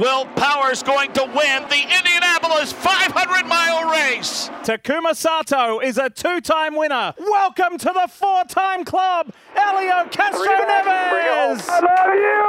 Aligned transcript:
Will 0.00 0.24
Powers 0.34 0.82
going 0.82 1.12
to 1.12 1.24
win 1.24 1.62
the 1.68 1.82
Indianapolis 1.98 2.72
500 2.72 3.46
mile 3.46 3.84
race? 3.90 4.48
Takuma 4.62 5.14
Sato 5.14 5.78
is 5.80 5.98
a 5.98 6.08
two 6.08 6.40
time 6.40 6.74
winner. 6.74 7.12
Welcome 7.18 7.76
to 7.76 7.90
the 7.92 8.08
four 8.08 8.44
time 8.48 8.84
club, 8.84 9.26
Elio 9.54 10.08
Castro 10.08 10.56
Neves. 10.70 11.68
I 11.68 11.80
love 11.90 12.14
you! 12.16 12.40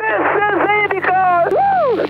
This 0.00 0.24
is 0.46 0.60
IndyCar! 0.80 1.50
Woo! 1.52 2.06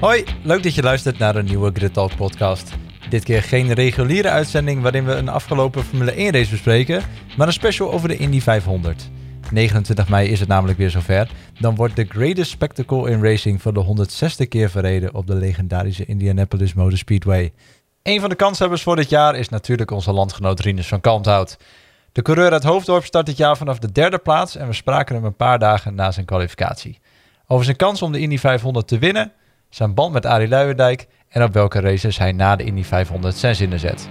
Hoi, 0.00 0.24
leuk 0.42 0.62
dat 0.62 0.74
je 0.74 0.82
luistert 0.82 1.18
naar 1.18 1.36
een 1.36 1.44
nieuwe 1.44 1.70
Grid 1.74 1.92
Talk 1.92 2.16
podcast. 2.16 2.72
Dit 3.08 3.24
keer 3.24 3.42
geen 3.42 3.72
reguliere 3.72 4.28
uitzending 4.28 4.82
waarin 4.82 5.04
we 5.04 5.12
een 5.12 5.28
afgelopen 5.28 5.84
Formule 5.84 6.12
1 6.12 6.32
race 6.32 6.50
bespreken, 6.50 7.02
maar 7.36 7.46
een 7.46 7.52
special 7.52 7.92
over 7.92 8.08
de 8.08 8.16
Indy 8.16 8.40
500. 8.40 9.10
29 9.54 10.08
mei 10.08 10.28
is 10.28 10.40
het 10.40 10.48
namelijk 10.48 10.78
weer 10.78 10.90
zover. 10.90 11.30
Dan 11.60 11.74
wordt 11.74 11.96
de 11.96 12.04
greatest 12.08 12.50
spectacle 12.50 13.10
in 13.10 13.22
racing 13.22 13.62
voor 13.62 13.74
de 13.74 13.84
106e 13.84 14.48
keer 14.48 14.70
verreden 14.70 15.14
op 15.14 15.26
de 15.26 15.34
legendarische 15.34 16.04
Indianapolis 16.04 16.74
Motor 16.74 16.98
Speedway. 16.98 17.52
Een 18.02 18.20
van 18.20 18.28
de 18.28 18.34
kanshebbers 18.34 18.82
voor 18.82 18.96
dit 18.96 19.08
jaar 19.08 19.36
is 19.36 19.48
natuurlijk 19.48 19.90
onze 19.90 20.12
landgenoot 20.12 20.60
Rinus 20.60 20.88
van 20.88 21.00
Kalmthout. 21.00 21.56
De 22.12 22.22
coureur 22.22 22.52
uit 22.52 22.62
Hoofddorp 22.62 23.04
start 23.04 23.26
dit 23.26 23.36
jaar 23.36 23.56
vanaf 23.56 23.78
de 23.78 23.92
derde 23.92 24.18
plaats 24.18 24.56
en 24.56 24.66
we 24.66 24.72
spraken 24.72 25.14
hem 25.14 25.24
een 25.24 25.36
paar 25.36 25.58
dagen 25.58 25.94
na 25.94 26.10
zijn 26.10 26.26
kwalificatie. 26.26 26.98
Over 27.46 27.64
zijn 27.64 27.76
kans 27.76 28.02
om 28.02 28.12
de 28.12 28.20
Indy 28.20 28.38
500 28.38 28.88
te 28.88 28.98
winnen, 28.98 29.32
zijn 29.68 29.94
band 29.94 30.12
met 30.12 30.26
Arie 30.26 30.48
Luijendijk 30.48 31.06
en 31.28 31.42
op 31.42 31.52
welke 31.52 31.80
races 31.80 32.18
hij 32.18 32.32
na 32.32 32.56
de 32.56 32.64
Indy 32.64 32.82
500 32.82 33.36
zijn 33.36 33.54
zinnen 33.54 33.78
zet. 33.78 34.08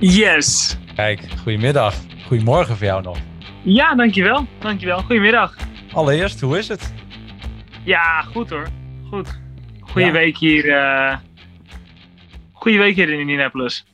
Yes. 0.00 0.76
Kijk, 0.94 1.20
goedemiddag. 1.42 1.94
Goedemorgen 2.26 2.76
voor 2.76 2.86
jou 2.86 3.02
nog. 3.02 3.18
Ja, 3.64 3.94
dankjewel. 3.94 4.46
Dankjewel. 4.60 4.98
Goedemiddag. 5.02 5.56
Allereerst, 5.92 6.40
hoe 6.40 6.58
is 6.58 6.68
het? 6.68 6.92
Ja, 7.84 8.22
goed 8.22 8.50
hoor. 8.50 8.68
Goed. 9.10 9.40
Goeie 9.80 10.06
Ja. 10.06 10.12
week 10.12 10.36
hier. 10.36 10.72
eh 10.72 11.16
Goeie 12.52 12.78
week 12.78 12.94
hier 12.94 13.08
in 13.10 13.18
Indianapolis. 13.20 13.84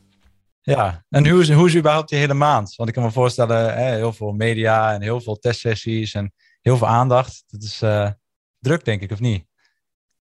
Ja, 0.62 1.04
en 1.08 1.28
hoe 1.28 1.40
is, 1.40 1.50
hoe 1.50 1.66
is 1.66 1.76
überhaupt 1.76 2.08
die 2.08 2.18
hele 2.18 2.34
maand? 2.34 2.74
Want 2.76 2.88
ik 2.88 2.94
kan 2.94 3.04
me 3.04 3.10
voorstellen, 3.10 3.74
hè, 3.74 3.94
heel 3.94 4.12
veel 4.12 4.32
media 4.32 4.92
en 4.92 5.02
heel 5.02 5.20
veel 5.20 5.38
testsessies 5.38 6.14
en 6.14 6.32
heel 6.60 6.76
veel 6.76 6.86
aandacht. 6.86 7.44
Dat 7.46 7.62
is 7.62 7.82
eh, 7.82 8.10
druk, 8.58 8.84
denk 8.84 9.02
ik, 9.02 9.10
of 9.12 9.20
niet? 9.20 9.44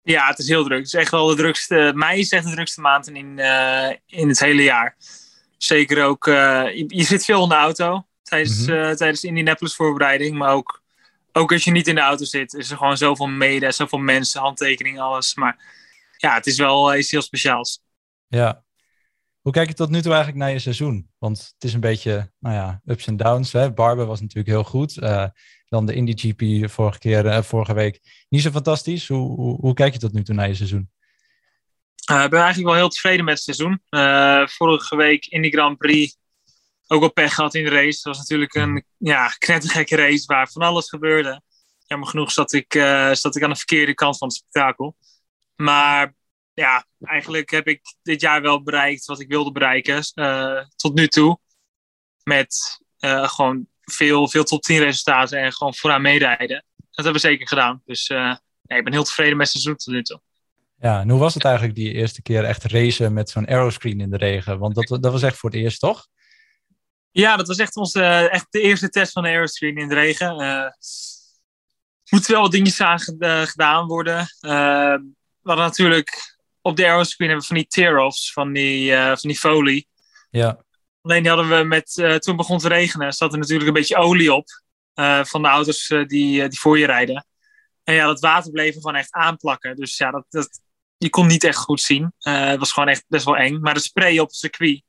Ja, 0.02 0.26
het 0.26 0.38
is 0.38 0.48
heel 0.48 0.64
druk. 0.64 0.78
Het 0.78 0.86
is 0.86 0.94
echt 0.94 1.10
wel 1.10 1.26
de 1.26 1.34
drukste. 1.36 1.92
Mei 1.94 2.18
is 2.20 2.32
echt 2.32 2.44
de 2.44 2.50
drukste 2.50 2.80
maand 2.80 3.08
in, 3.10 3.38
eh, 3.38 3.96
in 4.06 4.28
het 4.28 4.40
hele 4.40 4.62
jaar. 4.62 4.96
Zeker 5.64 6.04
ook. 6.04 6.26
eh, 6.26 6.34
je, 6.74 6.84
je 6.86 7.02
zit 7.04 7.24
veel 7.24 7.42
in 7.42 7.48
de 7.48 7.54
auto 7.54 8.06
tijdens, 8.22 8.66
Mhm. 8.66 8.70
eh, 8.76 8.90
tijdens 8.90 9.20
de 9.20 9.26
Indianapolis 9.28 9.74
voorbereiding. 9.74 10.36
Maar 10.38 10.52
ook, 10.52 10.82
ook 11.32 11.52
als 11.52 11.64
je 11.64 11.70
niet 11.70 11.86
in 11.88 11.94
de 11.94 12.00
auto 12.00 12.24
zit, 12.24 12.54
is 12.54 12.70
er 12.70 12.76
gewoon 12.76 12.96
zoveel 12.96 13.26
media, 13.26 13.70
zoveel 13.70 13.98
mensen, 13.98 14.40
handtekeningen, 14.40 15.00
alles. 15.02 15.34
Maar 15.34 15.56
ja, 16.16 16.34
het 16.34 16.46
is 16.46 16.58
wel 16.58 16.92
eh, 16.92 16.98
iets 16.98 17.10
heel 17.10 17.22
speciaals. 17.22 17.82
Ja. 18.28 18.64
Hoe 19.40 19.52
kijk 19.52 19.68
je 19.68 19.74
tot 19.74 19.90
nu 19.90 20.00
toe 20.02 20.12
eigenlijk 20.12 20.42
naar 20.42 20.52
je 20.52 20.58
seizoen? 20.58 21.08
Want 21.18 21.38
het 21.38 21.64
is 21.64 21.74
een 21.74 21.80
beetje, 21.80 22.32
nou 22.38 22.54
ja, 22.54 22.80
ups 22.84 23.06
en 23.06 23.16
downs. 23.16 23.52
Hè? 23.52 23.72
Barber 23.72 24.06
was 24.06 24.20
natuurlijk 24.20 24.48
heel 24.48 24.64
goed. 24.64 24.94
Dan 25.68 25.86
de 25.86 25.94
Indy 25.94 26.12
GP 26.16 26.70
vorige, 26.70 26.98
keer, 26.98 27.44
vorige 27.44 27.74
week 27.74 28.00
niet 28.28 28.42
zo 28.42 28.50
fantastisch. 28.50 29.08
Hoe, 29.08 29.28
hoe, 29.36 29.60
hoe 29.60 29.74
kijk 29.74 29.92
je 29.92 29.98
tot 29.98 30.12
nu 30.12 30.22
toe 30.22 30.34
naar 30.34 30.48
je 30.48 30.54
seizoen? 30.54 30.90
Eh, 32.04 32.22
ik 32.22 32.30
ben 32.30 32.40
eigenlijk 32.40 32.68
wel 32.68 32.78
heel 32.78 32.88
tevreden 32.88 33.24
met 33.24 33.34
het 33.34 33.42
seizoen. 33.42 33.82
Eh, 33.88 34.46
vorige 34.46 34.96
week 34.96 35.26
in 35.26 35.42
die 35.42 35.52
Grand 35.52 35.78
Prix 35.78 36.16
ook 36.86 37.00
wel 37.00 37.12
pech 37.12 37.34
gehad 37.34 37.54
in 37.54 37.64
de 37.64 37.70
race. 37.70 37.96
Het 37.96 38.02
was 38.02 38.18
natuurlijk 38.18 38.54
een 38.54 38.84
ja, 38.96 39.28
knettergekke 39.28 39.96
race 39.96 40.26
waar 40.26 40.48
van 40.48 40.62
alles 40.62 40.88
gebeurde. 40.88 41.42
Jammer 41.86 42.08
genoeg 42.08 42.32
zat 42.32 42.52
ik, 42.52 42.74
eh, 42.74 43.12
zat 43.12 43.36
ik 43.36 43.42
aan 43.42 43.50
de 43.50 43.56
verkeerde 43.56 43.94
kant 43.94 44.18
van 44.18 44.28
het 44.28 44.36
spektakel. 44.36 44.96
Maar 45.56 46.14
ja, 46.54 46.86
eigenlijk 47.00 47.50
heb 47.50 47.66
ik 47.66 47.80
dit 48.02 48.20
jaar 48.20 48.42
wel 48.42 48.62
bereikt 48.62 49.04
wat 49.04 49.20
ik 49.20 49.28
wilde 49.28 49.52
bereiken 49.52 50.02
tot 50.76 50.94
nu 50.94 51.08
toe. 51.08 51.38
Met 52.22 52.80
gewoon 53.22 53.66
veel, 53.80 54.28
veel 54.28 54.44
top 54.44 54.62
10 54.62 54.78
resultaten 54.78 55.38
en 55.38 55.52
gewoon 55.52 55.74
vooraan 55.74 56.02
meerijden. 56.02 56.64
Dat 56.76 57.04
hebben 57.04 57.22
we 57.22 57.28
zeker 57.28 57.48
gedaan. 57.48 57.82
Dus 57.84 58.08
eh, 58.08 58.34
nee, 58.62 58.78
ik 58.78 58.84
ben 58.84 58.92
heel 58.92 59.04
tevreden 59.04 59.36
met 59.36 59.52
het 59.52 59.56
seizoen 59.56 59.76
tot 59.76 59.94
nu 59.94 60.02
toe. 60.02 60.20
Ja, 60.82 61.00
en 61.00 61.10
hoe 61.10 61.20
was 61.20 61.34
het 61.34 61.44
eigenlijk 61.44 61.74
die 61.74 61.92
eerste 61.92 62.22
keer 62.22 62.44
echt 62.44 62.64
racen 62.64 63.12
met 63.12 63.30
zo'n 63.30 63.48
aeroscreen 63.48 64.00
in 64.00 64.10
de 64.10 64.16
regen? 64.16 64.58
Want 64.58 64.74
dat, 64.74 65.02
dat 65.02 65.12
was 65.12 65.22
echt 65.22 65.36
voor 65.36 65.50
het 65.50 65.58
eerst, 65.58 65.80
toch? 65.80 66.06
Ja, 67.10 67.36
dat 67.36 67.46
was 67.48 67.56
echt, 67.58 67.76
onze, 67.76 68.02
echt 68.04 68.46
de 68.50 68.60
eerste 68.60 68.88
test 68.88 69.12
van 69.12 69.22
de 69.22 69.28
Aeroscreen 69.28 69.76
in 69.76 69.88
de 69.88 69.94
regen. 69.94 70.38
Eh 70.40 70.66
moeten 72.10 72.32
wel 72.32 72.40
wat 72.42 72.50
dingetjes 72.50 72.80
aan 72.80 73.00
ged- 73.00 73.48
gedaan 73.48 73.86
worden. 73.86 74.18
Eh, 74.40 74.94
we 75.40 75.48
hadden 75.48 75.64
natuurlijk 75.66 76.36
op 76.60 76.76
de 76.76 76.84
Aeroscreen 76.86 77.28
hebben 77.28 77.46
we 77.48 77.54
van 77.54 77.62
die 77.62 77.66
tear-offs, 77.66 78.32
van 78.32 78.52
die, 78.52 78.94
eh, 78.94 79.06
van 79.06 79.30
die 79.30 79.38
folie. 79.38 79.88
Ja, 80.30 80.64
Alleen 81.02 81.22
die 81.22 81.32
hadden 81.32 81.58
we 81.58 81.64
met, 81.64 81.98
eh, 81.98 82.14
toen 82.14 82.36
begon 82.36 82.58
te 82.58 82.68
regenen, 82.68 83.12
zat 83.12 83.32
er 83.32 83.38
natuurlijk 83.38 83.68
een 83.68 83.74
beetje 83.74 83.96
olie 83.96 84.32
op. 84.34 84.46
eh, 84.94 85.24
van 85.24 85.42
de 85.42 85.48
auto's 85.48 85.88
eh, 85.90 86.04
die, 86.06 86.42
eh, 86.42 86.48
die 86.48 86.58
voor 86.58 86.78
je 86.78 86.86
rijden. 86.86 87.26
En 87.84 87.94
ja, 87.94 88.06
dat 88.06 88.20
water 88.20 88.50
bleef 88.50 88.74
er 88.74 88.80
gewoon 88.80 88.96
echt 88.96 89.12
aanplakken. 89.12 89.76
Dus 89.76 89.96
ja, 89.96 90.10
dat, 90.10 90.24
dat, 90.28 90.60
je 91.02 91.10
kon 91.10 91.26
niet 91.26 91.44
echt 91.44 91.56
goed 91.56 91.80
zien. 91.80 92.12
Eh, 92.18 92.46
het 92.46 92.58
was 92.58 92.72
gewoon 92.72 92.88
echt 92.88 93.04
best 93.08 93.24
wel 93.24 93.36
eng. 93.36 93.60
Maar 93.60 93.74
de 93.74 93.80
spray 93.80 94.18
op 94.18 94.26
het 94.26 94.36
circuit 94.36 94.82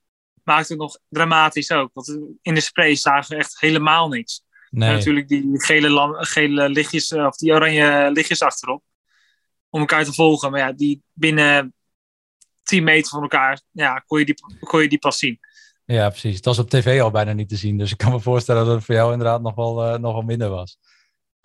maakte 0.43 0.73
het 0.73 0.81
nog 0.81 0.97
dramatisch 1.09 1.71
ook. 1.71 1.89
Want 1.93 2.19
in 2.41 2.53
de 2.53 2.61
spray 2.61 2.95
zagen 2.95 3.29
we 3.29 3.41
echt 3.41 3.59
helemaal 3.59 4.07
niks. 4.07 4.43
En 4.69 4.79
natuurlijk 4.79 5.27
die 5.27 5.49
gele, 5.53 6.15
gele 6.25 6.69
lichtjes, 6.69 7.11
eh, 7.11 7.25
of 7.25 7.35
die 7.35 7.51
oranje 7.51 8.09
lichtjes 8.11 8.41
achterop. 8.41 8.83
Om 9.69 9.79
elkaar 9.79 10.03
te 10.03 10.13
volgen. 10.13 10.51
Maar 10.51 10.59
ja, 10.59 10.71
die 10.71 11.01
binnen 11.13 11.73
10 12.63 12.83
meter 12.83 13.09
van 13.09 13.21
elkaar, 13.21 13.61
ja, 13.71 14.03
kon 14.07 14.19
je 14.19 14.25
die, 14.25 14.35
kon 14.59 14.81
je 14.81 14.89
die 14.89 14.99
pas 14.99 15.17
zien. 15.17 15.39
Ja, 15.85 16.09
precies. 16.09 16.35
Het 16.35 16.45
was 16.45 16.59
op 16.59 16.69
tv 16.69 17.01
al 17.01 17.11
bijna 17.11 17.33
niet 17.33 17.49
te 17.49 17.55
zien. 17.55 17.77
Dus 17.77 17.91
ik 17.91 17.97
kan 17.97 18.11
me 18.11 18.19
voorstellen 18.19 18.65
dat 18.65 18.75
het 18.75 18.85
voor 18.85 18.95
jou 18.95 19.11
inderdaad 19.11 19.41
nog 19.41 19.55
wel, 19.55 19.83
eh, 19.83 19.99
nog 19.99 20.13
wel 20.13 20.21
minder 20.21 20.49
was. 20.49 20.77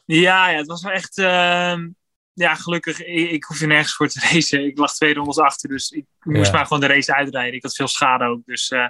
Ja, 0.04 0.48
ja, 0.48 0.56
het 0.56 0.66
was 0.66 0.82
wel 0.82 0.92
echt. 0.92 1.18
ehm, 1.18 1.88
ja, 2.38 2.54
gelukkig, 2.54 3.04
ik, 3.04 3.30
ik 3.30 3.44
hoefde 3.44 3.66
nergens 3.66 3.94
voor 3.94 4.08
te 4.08 4.20
racen. 4.32 4.64
Ik 4.64 4.78
lag 4.78 4.94
twee 4.94 5.14
rondes 5.14 5.38
achter, 5.38 5.68
dus 5.68 5.90
ik 5.90 6.06
moest 6.18 6.46
Ja. 6.46 6.52
maar 6.52 6.66
gewoon 6.66 6.80
de 6.80 6.86
race 6.86 7.14
uitrijden. 7.14 7.54
Ik 7.54 7.62
had 7.62 7.74
veel 7.74 7.88
schade 7.88 8.24
ook. 8.24 8.40
Dus, 8.44 8.70
eh, 8.70 8.88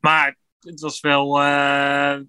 maar 0.00 0.36
het 0.60 0.80
was 0.80 1.00
wel. 1.00 1.40
eh, 1.42 2.20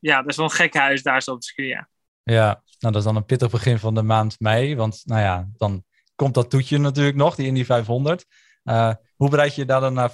ja, 0.00 0.22
best 0.24 0.36
wel 0.36 0.46
een 0.46 0.52
gek 0.52 0.74
huis 0.74 1.02
daar 1.02 1.22
zo 1.22 1.30
op 1.30 1.36
het 1.36 1.44
circuit. 1.44 1.68
Ja. 1.68 1.88
Ja, 2.24 2.44
nou 2.46 2.62
dat 2.78 2.96
is 2.96 3.04
dan 3.04 3.16
een 3.16 3.24
pittig 3.24 3.50
begin 3.50 3.78
van 3.78 3.94
de 3.94 4.02
maand 4.02 4.40
mei. 4.40 4.76
Want 4.76 5.00
nou 5.04 5.20
ja, 5.20 5.48
dan 5.56 5.84
komt 6.14 6.34
dat 6.34 6.50
toetje 6.50 6.78
natuurlijk 6.78 7.16
nog, 7.16 7.34
die 7.34 7.46
Indy 7.46 7.64
500. 7.64 8.26
Eh, 8.62 8.94
hoe 9.16 9.30
bereid 9.30 9.54
je 9.54 9.60
je 9.60 9.66
daar 9.66 9.80
dan 9.80 10.10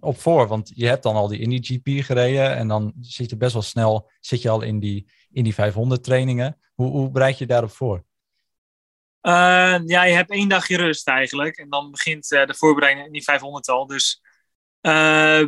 op 0.00 0.20
voor? 0.20 0.46
Want 0.46 0.70
je 0.74 0.86
hebt 0.86 1.02
dan 1.02 1.14
al 1.14 1.28
die 1.28 1.40
Indy 1.40 1.58
GP 1.62 2.04
gereden 2.04 2.56
en 2.56 2.68
dan 2.68 2.92
zit 3.00 3.30
je 3.30 3.36
best 3.36 3.52
wel 3.52 3.62
snel 3.62 4.10
zit 4.20 4.42
je 4.42 4.48
al 4.48 4.62
in 4.62 4.78
die 4.78 5.10
Indy 5.30 5.52
500 5.52 6.04
trainingen. 6.04 6.58
Hoe, 6.74 6.90
hoe 6.90 7.10
bereid 7.10 7.38
je 7.38 7.44
je 7.44 7.50
daarop 7.50 7.70
voor? 7.70 8.04
Eh, 9.20 9.78
ja, 9.86 10.02
je 10.02 10.14
hebt 10.14 10.30
één 10.30 10.48
dagje 10.48 10.76
rust 10.76 11.08
eigenlijk. 11.08 11.56
En 11.56 11.68
dan 11.68 11.90
begint 11.90 12.32
eh, 12.32 12.46
de 12.46 12.54
voorbereiding 12.54 13.06
in 13.06 13.12
die 13.12 13.22
500 13.22 13.68
al. 13.68 13.86
Dus 13.86 14.22
eh, 14.80 15.44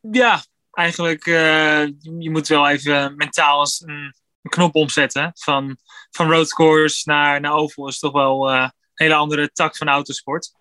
ja, 0.00 0.44
eigenlijk 0.70 1.24
je, 1.24 2.30
moet 2.30 2.48
wel 2.48 2.68
even 2.68 3.16
mentaal 3.16 3.60
eens 3.60 3.80
een, 3.80 4.14
een 4.42 4.50
knop 4.50 4.74
omzetten. 4.74 5.30
Van, 5.34 5.76
van 6.10 6.30
roadcourse 6.30 7.08
naar, 7.08 7.40
naar 7.40 7.52
oval 7.52 7.88
is 7.88 7.98
toch 7.98 8.12
wel 8.12 8.52
een 8.52 8.72
hele 8.94 9.14
andere 9.14 9.50
tak 9.52 9.76
van 9.76 9.88
autosport. 9.88 10.52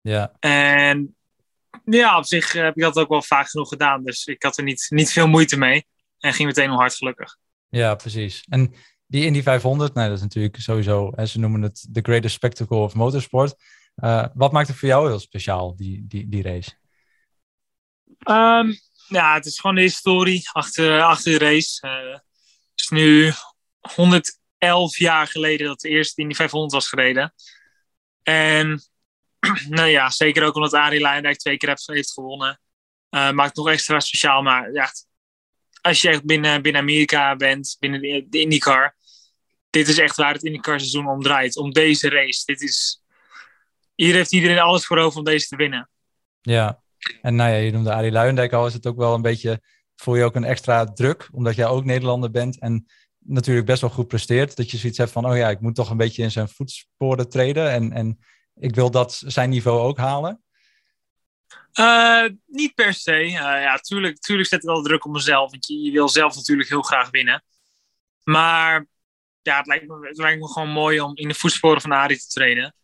Ja, 0.00 0.32
En 0.38 1.16
ja, 1.84 2.18
op 2.18 2.24
zich 2.24 2.52
heb 2.52 2.76
ik 2.76 2.82
dat 2.82 2.98
ook 2.98 3.08
wel 3.08 3.22
vaak 3.22 3.48
genoeg 3.48 3.68
gedaan. 3.68 4.04
Dus 4.04 4.26
ik 4.26 4.42
had 4.42 4.58
er 4.58 4.64
niet, 4.64 4.86
niet 4.88 5.12
veel 5.12 5.28
moeite 5.28 5.58
mee. 5.58 5.86
En 6.18 6.32
ging 6.32 6.48
meteen 6.48 6.70
al 6.70 6.76
hard 6.76 6.94
gelukkig. 6.94 7.36
ja, 7.68 7.94
precies. 7.94 8.44
En 8.48 8.74
die 9.10 9.24
Indy 9.24 9.42
500, 9.42 9.94
nou, 9.94 10.08
dat 10.08 10.16
is 10.16 10.22
natuurlijk 10.22 10.56
sowieso, 10.60 11.12
hè, 11.14 11.26
ze 11.26 11.38
noemen 11.38 11.62
het 11.62 11.88
the 11.92 12.00
greatest 12.02 12.34
spectacle 12.34 12.76
of 12.76 12.94
motorsport. 12.94 13.54
Eh, 13.94 14.26
wat 14.34 14.52
maakt 14.52 14.68
het 14.68 14.76
voor 14.76 14.88
jou 14.88 15.08
heel 15.08 15.18
speciaal, 15.18 15.76
die, 15.76 16.04
die, 16.08 16.28
die 16.28 16.42
race? 16.42 16.70
Ehm, 18.18 18.72
ja, 19.08 19.34
het 19.34 19.46
is 19.46 19.60
gewoon 19.60 19.76
de 19.76 19.82
historie 19.82 20.48
achter, 20.52 21.02
achter 21.02 21.38
de 21.38 21.44
race. 21.44 21.86
Eh, 21.86 22.12
het 22.12 22.80
is 22.80 22.88
nu 22.88 23.32
111 23.94 24.98
jaar 24.98 25.26
geleden 25.26 25.66
dat 25.66 25.80
de 25.80 25.88
eerste 25.88 26.20
Indy 26.20 26.34
500 26.34 26.72
was 26.72 26.88
gereden. 26.88 27.34
En 28.22 28.82
nou 29.68 29.88
ja, 29.88 30.10
zeker 30.10 30.44
ook 30.44 30.54
omdat 30.54 30.74
Arie 30.74 31.00
Luijendijk 31.00 31.38
twee 31.38 31.56
keer 31.56 31.78
heeft, 31.84 32.12
gewonnen. 32.12 32.60
eh, 33.08 33.30
maakt 33.30 33.56
nog 33.56 33.68
extra 33.68 34.00
speciaal. 34.00 34.42
Maar 34.42 34.72
ja, 34.72 34.92
als 35.80 36.00
je 36.00 36.08
echt 36.08 36.24
binnen, 36.24 36.62
binnen 36.62 36.80
Amerika 36.80 37.36
bent, 37.36 37.76
binnen 37.78 38.00
de, 38.00 38.26
de 38.28 38.40
IndyCar. 38.40 38.98
Dit 39.70 39.88
is 39.88 39.98
echt 39.98 40.16
waar 40.16 40.32
het 40.32 40.42
IndyCar 40.42 40.78
seizoen 40.78 41.08
om 41.08 41.22
draait. 41.22 41.56
Om 41.56 41.72
deze 41.72 42.08
race. 42.08 42.44
Dit 42.44 42.62
is, 42.62 43.02
hier 43.94 44.14
heeft 44.14 44.32
iedereen 44.32 44.58
alles 44.58 44.86
voor 44.86 44.98
over 44.98 45.18
om 45.18 45.24
deze 45.24 45.46
te 45.46 45.56
winnen. 45.56 45.90
Ja, 46.40 46.82
En 47.22 47.34
nou 47.34 47.50
ja, 47.50 47.56
je 47.56 47.70
noemde 47.70 47.92
Arie 47.92 48.12
Luijendijk 48.12 48.52
al, 48.52 48.66
is 48.66 48.72
het 48.72 48.86
ook 48.86 48.96
wel 48.96 49.14
een 49.14 49.22
beetje, 49.22 49.60
voel 49.96 50.14
je 50.14 50.24
ook 50.24 50.34
een 50.34 50.44
extra 50.44 50.84
druk, 50.84 51.28
omdat 51.32 51.54
jij 51.54 51.66
ook 51.66 51.84
Nederlander 51.84 52.30
bent 52.30 52.58
en 52.58 52.86
natuurlijk 53.18 53.66
best 53.66 53.80
wel 53.80 53.90
goed 53.90 54.08
presteert, 54.08 54.56
dat 54.56 54.70
je 54.70 54.76
zoiets 54.76 54.98
hebt 54.98 55.10
van, 55.10 55.26
oh 55.26 55.36
ja, 55.36 55.48
ik 55.48 55.60
moet 55.60 55.74
toch 55.74 55.90
een 55.90 55.96
beetje 55.96 56.22
in 56.22 56.30
zijn 56.30 56.48
voetsporen 56.48 57.28
treden 57.28 57.70
en, 57.70 57.92
en 57.92 58.18
ik 58.54 58.74
wil 58.74 58.90
dat 58.90 59.22
zijn 59.26 59.50
niveau 59.50 59.80
ook 59.80 59.98
halen? 59.98 60.42
Uh, 61.78 62.24
niet 62.46 62.74
per 62.74 62.94
se. 62.94 63.24
Uh, 63.24 63.32
ja, 63.32 63.76
tuurlijk, 63.76 64.18
tuurlijk 64.18 64.48
zet 64.48 64.62
het 64.62 64.70
wel 64.70 64.82
druk 64.82 65.04
op 65.04 65.12
mezelf. 65.12 65.50
Want 65.50 65.66
je, 65.66 65.78
je, 65.78 65.90
wil 65.90 66.08
zelf 66.08 66.34
natuurlijk 66.34 66.68
heel 66.68 66.82
graag 66.82 67.10
winnen. 67.10 67.44
Maar 68.22 68.86
ja, 69.42 69.56
het 69.56 69.66
lijkt, 69.66 69.86
me, 69.86 70.08
het 70.08 70.16
lijkt 70.16 70.40
me 70.40 70.48
gewoon 70.48 70.68
mooi 70.68 71.00
om 71.00 71.16
in 71.16 71.28
de 71.28 71.34
voetsporen 71.34 71.80
van 71.80 71.92
Arie 71.92 72.18
te 72.18 72.26
treden. 72.26 72.74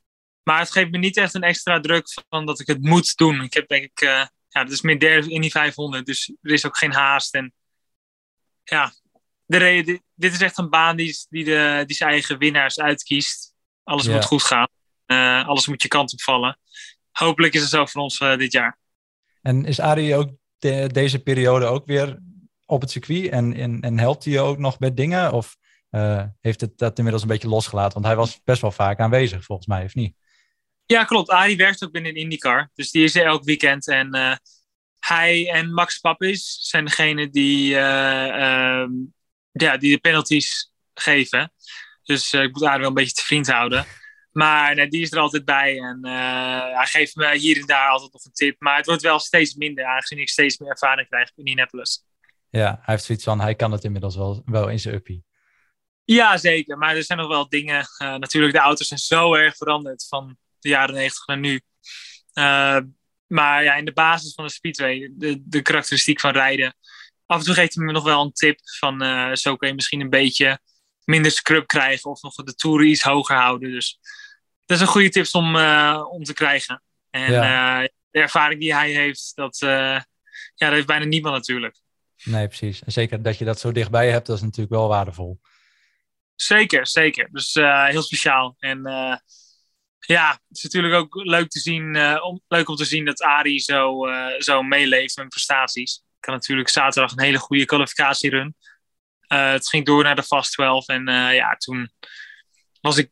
Maar 0.42 0.58
het 0.58 0.70
geeft 0.70 0.90
me 0.90 0.98
niet 0.98 1.16
echt 1.16 1.34
een 1.34 1.42
extra 1.42 1.80
druk 1.80 2.08
van 2.28 2.46
dat 2.46 2.60
ik 2.60 2.66
het 2.66 2.82
moet 2.82 3.16
doen. 3.16 3.42
Ik 3.42 3.54
heb 3.54 3.68
denk 3.68 3.84
ik, 3.84 4.00
uh, 4.00 4.26
ja, 4.48 4.62
het 4.62 4.70
is 4.70 4.80
mijn 4.80 4.98
derde 4.98 5.30
in 5.30 5.40
die 5.40 5.50
500. 5.50 6.06
Dus 6.06 6.32
er 6.42 6.52
is 6.52 6.66
ook 6.66 6.76
geen 6.76 6.92
haast. 6.92 7.34
En 7.34 7.52
ja, 8.64 8.92
de 9.44 9.56
reden, 9.56 10.02
dit 10.14 10.32
is 10.32 10.40
echt 10.40 10.58
een 10.58 10.70
baan 10.70 10.96
die, 10.96 11.26
die, 11.28 11.44
de, 11.44 11.84
die 11.86 11.96
zijn 11.96 12.10
eigen 12.10 12.38
winnaars 12.38 12.80
uitkiest. 12.80 13.54
Alles 13.84 14.08
moet 14.08 14.24
goed 14.24 14.42
gaan. 14.42 14.68
alles 15.46 15.66
moet 15.66 15.82
je 15.82 15.88
kant 15.88 16.12
op 16.12 16.20
vallen 16.20 16.58
hopelijk 17.18 17.54
is 17.54 17.60
het 17.60 17.70
zo 17.70 17.86
voor 17.86 18.02
ons 18.02 18.20
uh, 18.20 18.36
dit 18.36 18.52
jaar. 18.52 18.78
En 19.42 19.64
is 19.64 19.80
Arie 19.80 20.16
ook 20.16 20.30
de, 20.58 20.88
deze 20.92 21.18
periode 21.18 21.64
ook 21.64 21.86
weer 21.86 22.18
op 22.66 22.80
het 22.80 22.90
circuit? 22.90 23.28
En, 23.28 23.54
en, 23.54 23.80
en 23.80 23.98
helpt 23.98 24.24
hij 24.24 24.32
je 24.32 24.40
ook 24.40 24.58
nog 24.58 24.78
met 24.78 24.96
dingen? 24.96 25.32
Of 25.32 25.56
uh, 25.96 26.22
heeft 26.40 26.60
het 26.60 26.78
dat 26.78 26.96
inmiddels 26.96 27.22
een 27.22 27.28
beetje 27.28 27.48
losgelaten? 27.48 27.92
Want 27.92 28.06
hij 28.06 28.16
was 28.16 28.40
best 28.44 28.60
wel 28.60 28.70
vaak 28.70 29.00
aanwezig, 29.00 29.44
volgens 29.44 29.68
mij, 29.68 29.84
of 29.84 29.94
niet? 29.94 30.16
Ja, 30.86 31.04
klopt. 31.04 31.28
Arie 31.28 31.56
werkt 31.56 31.84
ook 31.84 31.92
binnen 31.92 32.14
IndyCar. 32.14 32.70
Dus 32.74 32.90
die 32.90 33.04
is 33.04 33.14
er 33.14 33.24
elk 33.24 33.44
weekend. 33.44 33.88
En 33.88 34.16
uh, 34.16 34.36
hij 34.98 35.50
en 35.50 35.72
Max 35.72 35.98
Pappis 35.98 36.58
zijn 36.60 36.84
degene 36.84 37.30
die, 37.30 37.70
uh, 37.70 38.86
ja, 39.52 39.76
die 39.78 39.92
de 39.92 39.98
penalties 40.00 40.72
geven. 40.94 41.52
Dus 42.02 42.32
ik 42.32 42.52
moet 42.52 42.64
Arie 42.64 42.78
wel 42.78 42.88
een 42.88 42.94
beetje 42.94 43.14
te 43.14 43.22
vriend 43.22 43.46
houden. 43.46 43.84
Maar 44.32 44.74
nee, 44.74 44.88
die 44.88 45.02
is 45.02 45.12
er 45.12 45.18
altijd 45.18 45.44
bij. 45.44 45.78
En 45.78 46.06
hij 46.76 46.86
geeft 46.86 47.16
me 47.16 47.38
hier 47.38 47.60
en 47.60 47.66
daar 47.66 47.88
altijd 47.88 48.12
nog 48.12 48.24
een 48.24 48.32
tip. 48.32 48.60
Maar 48.60 48.76
het 48.76 48.86
wordt 48.86 49.02
wel 49.02 49.18
steeds 49.18 49.54
minder, 49.54 49.84
aangezien 49.84 50.18
ik 50.18 50.28
steeds 50.28 50.58
meer 50.58 50.70
ervaring 50.70 51.08
krijg 51.08 51.28
in 51.28 51.34
Indianapolis. 51.36 52.04
Ja, 52.50 52.70
hij 52.70 52.94
heeft 52.94 53.04
zoiets 53.04 53.24
van, 53.24 53.40
hij 53.40 53.54
kan 53.54 53.72
het 53.72 53.84
inmiddels 53.84 54.16
wel, 54.16 54.42
wel 54.46 54.68
in 54.68 54.80
zijn 54.80 54.94
uppie. 54.94 55.24
Ja, 56.06 56.36
zeker. 56.36 56.78
Maar 56.78 56.96
er 56.96 57.04
zijn 57.04 57.18
nog 57.18 57.28
wel 57.28 57.48
dingen. 57.48 57.86
Uh, 58.02 58.14
natuurlijk, 58.14 58.52
de 58.52 58.58
auto's 58.58 58.88
zijn 58.88 59.00
zo 59.00 59.34
erg 59.34 59.56
veranderd 59.56 60.06
van 60.08 60.36
de 60.58 60.68
jaren 60.68 60.94
90 60.94 61.26
naar 61.26 61.38
nu. 61.38 61.60
Uh, 62.34 62.78
maar 63.26 63.62
ja, 63.64 63.74
in 63.74 63.84
de 63.84 63.92
basis 63.92 64.34
van 64.34 64.46
de 64.46 64.52
Speedway, 64.52 65.12
de, 65.12 65.42
de 65.44 65.62
karakteristiek 65.62 66.20
van 66.20 66.32
rijden. 66.32 66.76
Af 67.26 67.38
en 67.38 67.44
toe 67.44 67.54
geeft 67.54 67.74
hij 67.74 67.84
me 67.84 67.92
nog 67.92 68.04
wel 68.04 68.22
een 68.22 68.32
tip 68.32 68.58
van 68.78 69.00
zo 69.36 69.56
kun 69.56 69.68
je 69.68 69.74
misschien 69.74 70.00
een 70.00 70.10
beetje 70.10 70.58
minder 71.04 71.30
scrub 71.30 71.66
krijgen 71.66 72.10
of 72.10 72.22
nog 72.22 72.34
de 72.34 72.54
toeren 72.54 72.88
iets 72.88 73.02
hoger 73.02 73.36
houden. 73.36 73.70
Dus 73.70 73.98
dat 74.66 74.76
is 74.76 74.82
een 74.82 74.88
goede 74.88 75.08
tips 75.08 75.30
om, 75.30 75.56
om 76.04 76.22
te 76.22 76.32
krijgen. 76.34 76.82
En 77.10 77.32
ja. 77.32 77.80
de 78.10 78.20
ervaring 78.20 78.60
die 78.60 78.74
hij 78.74 78.90
heeft, 78.90 79.32
dat, 79.34 79.58
ja, 79.58 80.04
dat 80.54 80.72
heeft 80.72 80.86
bijna 80.86 81.04
niemand 81.04 81.34
natuurlijk. 81.34 81.76
Nee, 82.24 82.46
precies. 82.46 82.82
En 82.82 82.92
zeker 82.92 83.22
dat 83.22 83.38
je 83.38 83.44
dat 83.44 83.60
zo 83.60 83.72
dichtbij 83.72 84.10
hebt, 84.10 84.26
dat 84.26 84.36
is 84.36 84.42
natuurlijk 84.42 84.74
wel 84.74 84.88
waardevol. 84.88 85.40
Zeker, 86.36 86.86
zeker. 86.86 87.28
Dus 87.32 87.54
heel 87.88 88.02
speciaal. 88.02 88.56
En 88.58 88.80
ja, 89.98 90.30
het 90.30 90.56
is 90.56 90.62
natuurlijk 90.62 90.94
ook 90.94 91.14
leuk, 91.14 91.48
te 91.48 91.58
zien, 91.58 92.20
om, 92.22 92.40
leuk 92.48 92.68
om 92.68 92.76
te 92.76 92.84
zien 92.84 93.04
dat 93.04 93.22
Ari 93.22 93.60
zo, 93.60 94.00
zo 94.38 94.62
meeleeft 94.62 95.16
met 95.16 95.28
prestaties. 95.28 96.02
Ik 96.18 96.24
had 96.24 96.34
natuurlijk 96.34 96.68
zaterdag 96.68 97.12
een 97.12 97.22
hele 97.22 97.38
goede 97.38 97.64
kwalificatierun. 97.64 98.56
het 99.26 99.68
ging 99.68 99.84
door 99.84 100.02
naar 100.02 100.16
de 100.16 100.22
Fast 100.22 100.52
12 100.52 100.86
en 100.86 101.06
ja, 101.34 101.56
toen 101.56 101.90
was 102.80 102.96
ik 102.96 103.10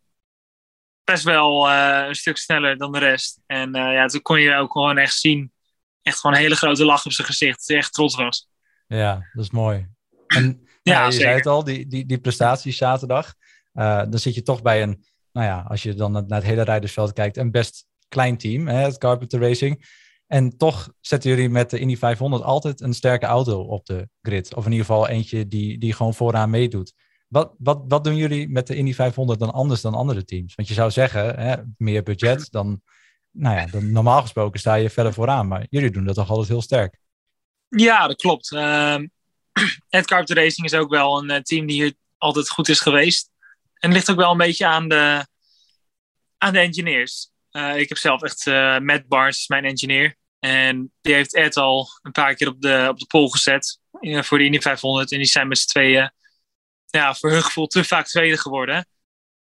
best 1.05 1.25
wel 1.25 1.71
een 1.71 2.15
stuk 2.15 2.37
sneller 2.37 2.77
dan 2.79 2.93
de 2.93 2.99
rest. 2.99 3.41
En 3.47 3.73
ja, 3.73 4.07
toen 4.07 4.23
kon 4.23 4.41
je 4.41 4.55
ook 4.55 4.73
gewoon 4.73 4.99
echt 4.99 5.19
zien. 5.19 5.53
Echt 6.03 6.21
gewoon 6.21 6.37
een 6.37 6.43
hele 6.43 6.57
grote 6.57 6.85
lach 6.85 7.05
op 7.05 7.13
zijn 7.13 7.27
gezicht. 7.27 7.59
Dat 7.59 7.69
hij 7.69 7.77
echt 7.77 7.93
trots 7.93 8.15
was. 8.15 8.49
Ja, 8.87 9.29
dat 9.33 9.45
is 9.45 9.51
mooi. 9.51 9.89
En 10.27 10.69
ja, 10.93 11.07
je 11.07 11.13
zei 11.13 11.35
het 11.35 11.47
al, 11.47 11.65
die, 11.65 11.87
die, 11.87 12.07
die 12.07 12.19
prestaties 12.19 12.77
zaterdag. 12.77 13.35
Uh, 13.75 13.97
dan 13.97 14.19
zit 14.19 14.35
je 14.35 14.43
toch 14.43 14.63
bij 14.63 14.83
een, 14.83 15.05
nou 15.33 15.47
ja, 15.47 15.65
als 15.69 15.83
je 15.83 15.95
dan 15.95 16.13
naar 16.13 16.25
het 16.29 16.45
hele 16.45 16.63
rijdersveld 16.63 17.13
kijkt, 17.13 17.37
een 17.37 17.51
best 17.51 17.87
klein 18.09 18.37
team, 18.37 18.69
hè, 18.69 18.77
het 18.77 18.99
Carpenter 18.99 19.41
Racing. 19.41 20.03
En 20.27 20.57
toch 20.57 20.93
zetten 21.01 21.31
jullie 21.31 21.49
met 21.49 21.71
de 21.71 21.79
Indy 21.79 21.97
500 21.97 22.43
altijd 22.43 22.81
een 22.81 22.95
sterke 22.95 23.27
auto 23.27 23.61
op 23.61 23.87
de 23.87 24.09
grid. 24.23 24.55
Of 24.55 24.65
in 24.65 24.71
ieder 24.71 24.87
geval 24.87 25.09
eentje 25.09 25.49
die, 25.49 25.79
die 25.79 25.93
gewoon 25.93 26.15
vooraan 26.15 26.51
meedoet. 26.51 26.93
Wat, 27.29 27.55
wat, 27.59 27.83
wat 27.89 28.05
doen 28.05 28.17
jullie 28.17 28.49
met 28.49 28.67
de 28.67 28.75
Indy 28.77 28.95
500 28.95 29.39
dan 29.39 29.53
anders 29.53 29.81
dan 29.81 29.95
andere 29.95 30.25
teams? 30.25 30.55
Want 30.55 30.69
je 30.69 30.75
zou 30.75 30.91
zeggen, 30.91 31.41
hè, 31.41 31.57
meer 31.77 32.03
budget, 32.03 32.51
dan, 32.51 32.83
nou 33.31 33.57
ja, 33.57 33.67
dan 33.67 33.93
normaal 33.93 34.21
gesproken 34.21 34.61
sta 34.61 34.75
je 34.75 34.91
verder 34.91 35.13
vooraan. 35.13 35.49
Maar 35.49 35.67
jullie 35.71 35.91
doen 35.91 36.05
dat 36.05 36.15
toch 36.15 36.31
altijd 36.31 36.49
heel 36.49 36.63
sterk? 36.63 36.99
Ja, 37.69 38.07
dat 38.07 38.17
klopt. 38.17 38.53
Uh, 38.53 38.97
Ed 39.89 40.07
Carpenter 40.07 40.37
Racing 40.37 40.67
is 40.67 40.75
ook 40.75 40.91
wel 40.91 41.19
een 41.19 41.31
uh, 41.31 41.37
team 41.37 41.67
die 41.67 41.83
hier 41.83 41.95
altijd 42.19 42.49
goed 42.49 42.69
is 42.69 42.81
geweest. 42.81 43.31
En 43.79 43.93
ligt 43.93 44.11
ook 44.11 44.17
wel 44.17 44.31
een 44.31 44.37
beetje 44.37 44.67
aan 44.67 44.89
de, 44.89 45.27
aan 46.39 46.53
de 46.53 46.59
engineers. 46.59 47.31
Uh, 47.53 47.79
ik 47.79 47.89
heb 47.89 47.99
zelf 47.99 48.23
echt 48.23 48.47
uh, 48.47 48.79
Matt 48.79 49.09
Barnes, 49.09 49.49
mijn 49.49 49.65
engineer. 49.65 50.17
En 50.39 50.93
die 51.01 51.15
heeft 51.15 51.35
Ed 51.35 51.57
al 51.57 51.89
een 52.03 52.13
paar 52.13 52.35
keer 52.35 52.49
op 52.49 52.61
de, 52.61 52.87
op 52.89 52.99
de 52.99 53.07
pol 53.07 53.29
gezet 53.29 53.81
voor 54.01 54.39
de 54.39 54.45
Indy 54.45 54.61
500. 54.61 55.13
En 55.13 55.19
die 55.19 55.27
zijn 55.27 55.49
met 55.49 55.59
z'n 55.59 55.69
tweeën 55.69 56.13
ja, 56.87 57.15
voor 57.15 57.31
hun 57.31 57.43
gevoel 57.43 57.67
te 57.67 57.85
vaak 57.85 58.07
tweede 58.07 58.39
geworden. 58.39 58.87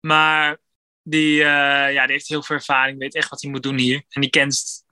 Maar 0.01 0.59
die, 1.03 1.35
ja, 1.35 2.03
die 2.03 2.13
heeft 2.13 2.29
heel 2.29 2.43
veel 2.43 2.57
ervaring, 2.57 2.99
weet 2.99 3.15
echt 3.15 3.29
wat 3.29 3.43
hij 3.43 3.51
moet 3.51 3.63
doen 3.63 3.79
hier. 3.79 4.05
En 4.09 4.21
die 4.21 4.31
kent 4.31 4.85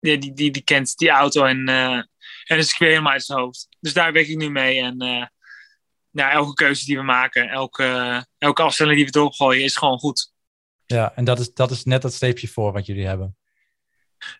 die, 0.00 0.32
die, 0.32 0.50
die, 0.50 0.62
kent 0.62 0.96
die 0.96 1.10
auto 1.10 1.44
en, 1.44 1.68
uh, 1.68 2.02
en 2.44 2.58
is 2.58 2.78
weer 2.78 2.88
helemaal 2.88 3.12
uit 3.12 3.24
zijn 3.24 3.38
hoofd. 3.38 3.67
Dus 3.80 3.92
daar 3.92 4.12
werk 4.12 4.26
ik 4.26 4.36
nu 4.36 4.50
mee. 4.50 4.80
En 4.80 4.96
ja, 6.10 6.30
elke 6.30 6.52
keuze 6.52 6.84
die 6.84 6.96
we 6.96 7.02
maken, 7.02 7.48
elke, 7.48 8.26
elke 8.38 8.62
afstelling 8.62 8.96
die 8.96 9.04
we 9.04 9.10
doorgooien, 9.10 9.64
is 9.64 9.76
gewoon 9.76 9.98
goed. 9.98 10.32
Ja, 10.86 11.12
en 11.14 11.24
dat 11.24 11.38
is, 11.38 11.52
dat 11.52 11.70
is 11.70 11.84
net 11.84 12.02
dat 12.02 12.12
streepje 12.12 12.48
voor 12.48 12.72
wat 12.72 12.86
jullie 12.86 13.06
hebben. 13.06 13.36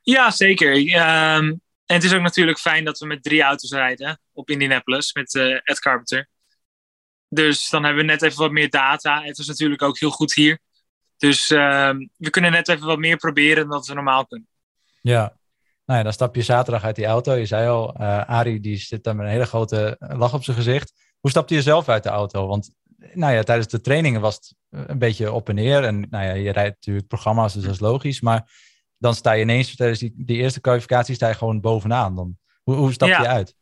Ja, 0.02 0.30
zeker. 0.30 0.76
Um, 0.76 1.60
en 1.86 1.94
het 1.94 2.04
is 2.04 2.14
ook 2.14 2.22
natuurlijk 2.22 2.58
fijn 2.58 2.84
dat 2.84 2.98
we 2.98 3.06
met 3.06 3.22
drie 3.22 3.42
auto's 3.42 3.72
rijden 3.72 4.20
op 4.32 4.50
Indianapolis 4.50 5.12
met 5.12 5.34
Ed 5.64 5.80
Carpenter. 5.80 6.28
Dus 7.28 7.68
dan 7.68 7.84
hebben 7.84 8.06
we 8.06 8.10
net 8.10 8.22
even 8.22 8.38
wat 8.38 8.50
meer 8.50 8.70
data. 8.70 9.22
Het 9.22 9.38
is 9.38 9.46
natuurlijk 9.46 9.82
ook 9.82 9.98
heel 9.98 10.10
goed 10.10 10.34
hier. 10.34 10.58
Dus 11.16 11.50
uh, 11.50 11.94
we 12.16 12.30
kunnen 12.30 12.52
net 12.52 12.68
even 12.68 12.86
wat 12.86 12.98
meer 12.98 13.16
proberen 13.16 13.68
dan 13.68 13.82
we 13.86 13.94
normaal 13.94 14.26
kunnen. 14.26 14.48
Ja, 15.00 15.37
nou 15.88 16.00
ja, 16.00 16.02
dan 16.02 16.12
stap 16.12 16.34
je 16.34 16.42
zaterdag 16.42 16.84
uit 16.84 16.96
die 16.96 17.06
auto. 17.06 17.34
Je 17.34 17.46
zei 17.46 17.68
al, 17.68 17.94
uh, 18.00 18.24
Arie 18.24 18.60
die 18.60 18.76
zit 18.76 19.04
daar 19.04 19.16
met 19.16 19.26
een 19.26 19.32
hele 19.32 19.46
grote 19.46 19.96
lach 19.98 20.34
op 20.34 20.44
zijn 20.44 20.56
gezicht. 20.56 20.92
Hoe 21.20 21.30
stapte 21.30 21.54
je 21.54 21.62
zelf 21.62 21.88
uit 21.88 22.02
de 22.02 22.08
auto? 22.08 22.46
Want 22.46 22.70
nou 23.12 23.34
ja, 23.34 23.42
tijdens 23.42 23.68
de 23.68 23.80
trainingen 23.80 24.20
was 24.20 24.34
het 24.34 24.54
een 24.88 24.98
beetje 24.98 25.32
op 25.32 25.48
en 25.48 25.54
neer. 25.54 25.84
En 25.84 26.06
nou 26.10 26.24
ja, 26.24 26.32
je 26.32 26.50
rijdt 26.50 26.74
natuurlijk 26.74 27.06
programma's, 27.06 27.54
dus 27.54 27.62
dat 27.62 27.72
is 27.72 27.80
logisch. 27.80 28.20
Maar 28.20 28.50
dan 28.98 29.14
sta 29.14 29.32
je 29.32 29.42
ineens 29.42 29.76
tijdens 29.76 29.98
die, 29.98 30.12
die 30.16 30.36
eerste 30.36 30.60
kwalificatie 30.60 31.14
sta 31.14 31.28
je 31.28 31.34
gewoon 31.34 31.60
bovenaan. 31.60 32.14
Dan, 32.14 32.38
hoe, 32.62 32.74
hoe 32.74 32.92
stap 32.92 33.08
ja. 33.08 33.20
je 33.20 33.28
uit? 33.28 33.54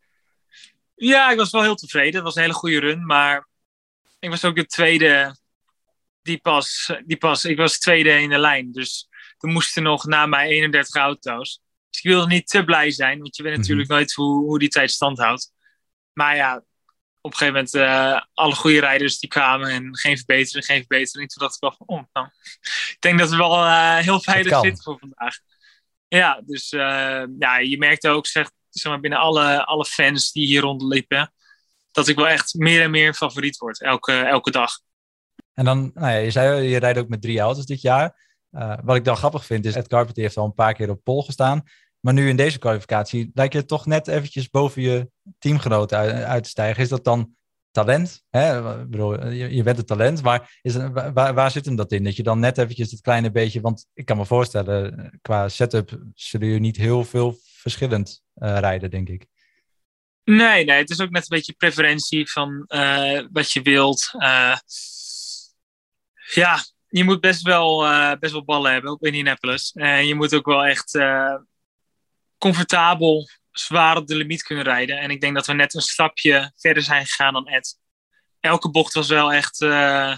Ja, 0.94 1.30
ik 1.30 1.36
was 1.36 1.50
wel 1.50 1.62
heel 1.62 1.74
tevreden. 1.74 2.14
Het 2.14 2.22
was 2.22 2.34
een 2.34 2.42
hele 2.42 2.54
goede 2.54 2.80
run. 2.80 3.06
Maar 3.06 3.48
ik 4.18 4.30
was 4.30 4.44
ook 4.44 4.56
de 4.56 4.66
tweede 4.66 5.36
die 6.22 6.38
pas, 6.38 6.92
die 7.04 7.16
pas, 7.16 7.44
ik 7.44 7.56
was 7.56 7.78
tweede 7.78 8.10
in 8.10 8.30
de 8.30 8.38
lijn. 8.38 8.72
Dus 8.72 9.08
er 9.38 9.48
moesten 9.48 9.82
nog 9.82 10.04
na 10.04 10.26
mij 10.26 10.48
31 10.48 10.94
auto's. 10.94 11.60
Dus 11.90 12.00
ik 12.00 12.10
wilde 12.10 12.26
niet 12.26 12.48
te 12.48 12.64
blij 12.64 12.90
zijn, 12.90 13.18
want 13.18 13.36
je 13.36 13.42
weet 13.42 13.56
natuurlijk 13.56 13.88
nooit 13.88 14.12
hoe, 14.12 14.44
hoe 14.44 14.58
die 14.58 14.68
tijd 14.68 14.90
stand 14.90 15.18
houdt. 15.18 15.52
Maar 16.12 16.36
ja, 16.36 16.64
op 17.20 17.32
een 17.32 17.38
gegeven 17.38 17.54
moment 17.54 17.74
uh, 17.74 18.20
alle 18.34 18.54
goede 18.54 18.80
rijders 18.80 19.18
die 19.18 19.28
kwamen 19.28 19.70
en 19.70 19.96
geen 19.96 20.16
verbetering, 20.16 20.64
geen 20.64 20.78
verbetering. 20.78 21.30
Toen 21.30 21.42
dacht 21.42 21.54
ik 21.54 21.60
wel 21.60 21.74
van, 21.76 21.86
oh, 21.86 22.02
nou, 22.12 22.26
ik 22.90 22.96
denk 22.98 23.18
dat 23.18 23.30
we 23.30 23.36
wel 23.36 23.64
uh, 23.64 23.96
heel 23.96 24.20
veilig 24.20 24.60
zitten 24.60 24.82
voor 24.82 24.98
vandaag. 24.98 25.38
Ja, 26.08 26.42
dus 26.44 26.72
uh, 26.72 27.24
ja, 27.38 27.58
je 27.58 27.78
merkte 27.78 28.08
ook, 28.08 28.26
zeg, 28.26 28.50
zeg 28.68 28.92
maar, 28.92 29.00
binnen 29.00 29.18
alle, 29.18 29.64
alle 29.64 29.84
fans 29.84 30.32
die 30.32 30.46
hier 30.46 30.60
rondliepen, 30.60 31.32
dat 31.90 32.08
ik 32.08 32.16
wel 32.16 32.28
echt 32.28 32.54
meer 32.54 32.82
en 32.82 32.90
meer 32.90 33.14
favoriet 33.14 33.56
word 33.56 33.82
elke, 33.82 34.12
elke 34.12 34.50
dag. 34.50 34.72
En 35.54 35.64
dan, 35.64 35.90
nou 35.94 36.10
ja, 36.10 36.16
je 36.16 36.30
zei 36.30 36.68
je 36.68 36.78
rijdt 36.78 36.98
ook 36.98 37.08
met 37.08 37.22
drie 37.22 37.40
auto's 37.40 37.66
dit 37.66 37.80
jaar. 37.80 38.25
Uh, 38.56 38.74
wat 38.84 38.96
ik 38.96 39.04
dan 39.04 39.16
grappig 39.16 39.44
vind 39.44 39.64
is, 39.64 39.74
Ed 39.74 39.88
Carpenter 39.88 40.22
heeft 40.22 40.36
al 40.36 40.44
een 40.44 40.54
paar 40.54 40.74
keer 40.74 40.90
op 40.90 41.04
pol 41.04 41.22
gestaan. 41.22 41.62
Maar 42.00 42.14
nu 42.14 42.28
in 42.28 42.36
deze 42.36 42.58
kwalificatie 42.58 43.30
lijkt 43.34 43.52
je 43.52 43.64
toch 43.64 43.86
net 43.86 44.08
eventjes 44.08 44.50
boven 44.50 44.82
je 44.82 45.10
teamgenoten 45.38 45.98
uit, 45.98 46.12
uit 46.12 46.42
te 46.42 46.48
stijgen. 46.48 46.82
Is 46.82 46.88
dat 46.88 47.04
dan 47.04 47.34
talent? 47.70 48.24
Hè? 48.30 48.52
Je, 49.30 49.62
bent 49.62 49.76
het 49.76 49.86
talent, 49.86 50.22
maar 50.22 50.58
is 50.62 50.76
waar, 50.76 51.34
waar, 51.34 51.50
zit 51.50 51.64
hem 51.64 51.76
dat 51.76 51.92
in? 51.92 52.04
Dat 52.04 52.16
je 52.16 52.22
dan 52.22 52.38
net 52.38 52.58
eventjes 52.58 52.90
het 52.90 53.00
kleine 53.00 53.30
beetje... 53.30 53.60
Want 53.60 53.86
ik 53.94 54.04
kan 54.04 54.16
me 54.16 54.24
voorstellen, 54.24 55.10
qua 55.22 55.48
setup 55.48 56.02
zullen 56.14 56.48
je 56.48 56.58
niet 56.58 56.76
heel 56.76 57.04
veel 57.04 57.38
verschillend 57.42 58.22
rijden, 58.34 58.90
denk 58.90 59.08
ik. 59.08 59.26
Nee, 60.24 60.64
nee, 60.64 60.78
het 60.78 60.90
is 60.90 61.00
ook 61.00 61.10
net 61.10 61.22
een 61.22 61.36
beetje 61.36 61.52
preferentie 61.52 62.30
van 62.30 62.64
wat 63.32 63.52
je 63.52 63.62
wilt. 63.62 64.10
ja, 66.34 66.64
je 66.88 67.04
moet 67.04 67.20
best 67.20 67.42
wel, 67.42 67.78
best 68.18 68.32
wel 68.32 68.44
ballen 68.44 68.72
hebben 68.72 68.92
op 68.92 69.04
Indianapolis. 69.04 69.72
En 69.72 70.06
je 70.06 70.14
moet 70.14 70.34
ook 70.34 70.46
wel 70.46 70.64
echt 70.64 70.98
comfortabel 72.38 73.28
zwaar 73.50 73.96
op 73.96 74.06
de 74.06 74.16
limiet 74.16 74.42
kunnen 74.42 74.64
rijden. 74.64 74.98
En 74.98 75.10
ik 75.10 75.20
denk 75.20 75.34
dat 75.34 75.46
we 75.46 75.52
net 75.52 75.74
een 75.74 75.80
stapje 75.80 76.52
verder 76.56 76.82
zijn 76.82 77.06
gegaan 77.06 77.32
dan 77.32 77.48
Ed. 77.48 77.78
Elke 78.40 78.70
bocht 78.70 78.94
was 78.94 79.08
wel 79.08 79.32
echt. 79.32 79.60
Uh, 79.60 80.16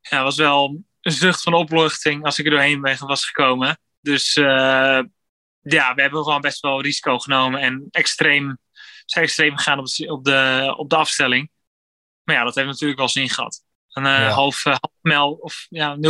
ja, 0.00 0.22
was 0.22 0.36
wel 0.36 0.84
een 1.00 1.12
zucht 1.12 1.42
van 1.42 1.54
opluchting 1.54 2.24
als 2.24 2.38
ik 2.38 2.44
er 2.44 2.50
doorheen 2.50 2.80
was 2.98 3.26
gekomen. 3.26 3.80
Dus 4.00 4.32
ja, 5.62 5.94
we 5.94 6.00
hebben 6.00 6.22
gewoon 6.22 6.40
best 6.40 6.60
wel 6.60 6.82
risico 6.82 7.18
genomen 7.18 7.60
en 7.60 7.86
extreem, 7.90 8.58
zijn 9.04 9.24
extreem 9.24 9.56
gegaan 9.56 9.78
op 9.78 9.86
de, 9.86 10.12
op 10.12 10.24
de, 10.24 10.74
op 10.76 10.90
de 10.90 10.96
afstelling. 10.96 11.50
Maar 12.24 12.34
ja, 12.34 12.44
dat 12.44 12.54
heeft 12.54 12.66
natuurlijk 12.66 12.98
wel 12.98 13.08
zin 13.08 13.28
gehad. 13.28 13.64
Een 14.04 14.20
ja. 14.20 14.28
half, 14.28 14.62
half 14.62 14.92
mijl 15.00 15.32
of 15.32 15.66
ja, 15.68 15.96
0,3 15.96 16.02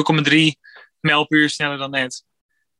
mijl 1.01 1.27
per 1.27 1.39
uur 1.39 1.51
sneller 1.51 1.79
dan 1.79 1.91
net. 1.91 2.27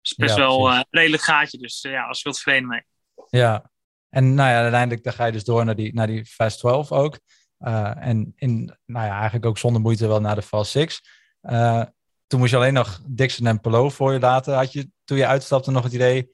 Dat 0.01 0.03
is 0.03 0.15
best 0.15 0.37
ja, 0.37 0.41
wel 0.41 0.73
een 0.73 0.87
redelijk 0.91 1.23
gaatje. 1.23 1.59
Dus 1.59 1.81
ja, 1.81 2.07
als 2.07 2.19
je 2.19 2.25
wilt 2.25 2.37
tevreden 2.37 2.69
mee. 2.69 2.83
Ja, 3.29 3.71
en 4.11 4.35
nou 4.35 4.51
ja, 4.51 4.61
uiteindelijk 4.61 5.05
dan 5.05 5.13
ga 5.13 5.25
je 5.25 5.33
dus 5.33 5.45
door 5.45 5.65
naar 5.65 5.77
die, 5.77 5.95
naar 5.95 6.07
die 6.07 6.25
Fast 6.25 6.59
12 6.59 6.93
ook. 6.93 7.19
En 7.59 8.33
in, 8.37 8.77
nou 8.87 9.07
ja, 9.07 9.13
eigenlijk 9.13 9.47
ook 9.47 9.59
zonder 9.59 9.81
moeite 9.81 10.07
wel 10.07 10.21
naar 10.21 10.35
de 10.35 10.43
Fast 10.43 10.71
6. 10.71 11.03
Uh, 11.43 11.83
toen 12.27 12.39
moest 12.39 12.51
je 12.51 12.57
alleen 12.57 12.73
nog 12.73 13.01
Dixon 13.07 13.47
en 13.47 13.61
Pelot 13.61 13.95
voor 13.95 14.13
je 14.13 14.21
laten. 14.21 14.55
Had 14.55 14.73
je 14.73 14.91
toen 15.05 15.17
je 15.17 15.27
uitstapte 15.27 15.71
nog 15.71 15.83
het 15.83 15.93
idee, 15.93 16.31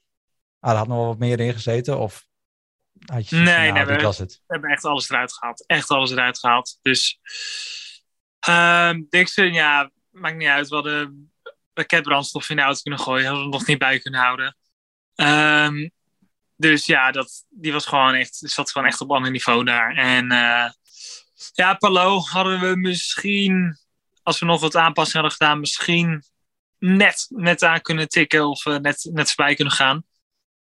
ah, 0.59 0.71
er 0.71 0.77
had 0.77 0.87
nog 0.87 0.97
wel 0.97 1.07
wat 1.07 1.19
meer 1.19 1.39
in 1.39 1.53
gezeten? 1.53 1.99
Of 1.99 2.27
had 3.05 3.29
je 3.29 3.35
nee, 3.35 3.71
nou, 3.71 3.85
nee, 3.85 3.97
we, 3.97 4.03
was 4.03 4.17
het. 4.17 4.33
we 4.33 4.53
hebben 4.53 4.69
echt 4.69 4.85
alles 4.85 5.09
eruit 5.09 5.33
gehaald. 5.33 5.65
Echt 5.65 5.89
alles 5.89 6.11
eruit 6.11 6.39
gehaald. 6.39 6.79
Dus 6.81 7.19
uh, 8.49 8.93
Dixon, 9.09 9.53
ja, 9.53 9.91
maakt 10.11 10.37
niet 10.37 10.47
uit. 10.47 10.67
We 10.67 10.75
hadden 10.75 11.31
raketbrandstof 11.73 12.49
in 12.49 12.55
de 12.55 12.61
auto 12.61 12.79
kunnen 12.81 12.99
gooien. 12.99 13.25
Hadden 13.25 13.43
we 13.43 13.51
nog 13.51 13.67
niet 13.67 13.77
bij 13.77 13.99
kunnen 13.99 14.19
houden. 14.19 14.57
Um, 15.15 15.91
dus 16.57 16.85
ja, 16.85 17.11
dat, 17.11 17.45
die 17.49 17.73
was 17.73 17.85
gewoon 17.85 18.13
echt, 18.13 18.35
zat 18.35 18.71
gewoon 18.71 18.87
echt 18.87 19.01
op 19.01 19.11
ander 19.11 19.31
niveau 19.31 19.63
daar. 19.63 19.95
En 19.95 20.31
uh, 20.31 20.69
ja, 21.53 21.73
Palo 21.73 22.19
hadden 22.19 22.59
we 22.59 22.75
misschien, 22.75 23.77
als 24.23 24.39
we 24.39 24.45
nog 24.45 24.61
wat 24.61 24.75
aanpassingen 24.75 25.21
hadden 25.21 25.37
gedaan, 25.37 25.59
misschien 25.59 26.23
net, 26.77 27.25
net 27.29 27.63
aan 27.63 27.81
kunnen 27.81 28.09
tikken 28.09 28.49
of 28.49 28.65
uh, 28.65 28.77
net, 28.77 29.09
net 29.11 29.31
voorbij 29.31 29.55
kunnen 29.55 29.73
gaan. 29.73 30.03